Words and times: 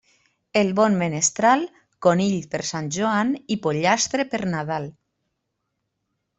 El 0.61 0.69
bon 0.79 0.95
menestral, 1.01 1.65
conill 2.07 2.39
per 2.55 2.63
Sant 2.71 2.89
Joan 2.97 3.37
i 3.57 3.61
pollastre 3.69 4.29
per 4.35 4.43
Nadal. 4.57 4.93